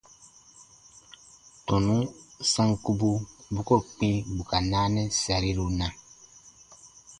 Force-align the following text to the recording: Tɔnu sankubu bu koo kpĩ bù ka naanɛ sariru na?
Tɔnu 1.65 1.95
sankubu 2.51 3.09
bu 3.53 3.61
koo 3.67 3.81
kpĩ 3.93 4.09
bù 4.35 4.41
ka 4.49 4.57
naanɛ 4.71 5.01
sariru 5.21 5.65
na? 5.79 5.87